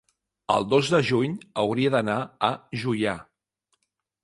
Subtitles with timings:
[0.53, 2.17] el dos de juny hauria d'anar
[2.51, 2.51] a
[2.85, 3.17] Juià.